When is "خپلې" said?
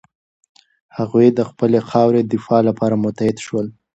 1.49-1.79